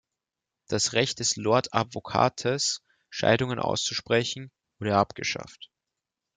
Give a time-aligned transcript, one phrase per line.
[0.67, 5.69] Das Recht des Lord Advocates, Scheidungen auszusprechen, wurde abgeschafft.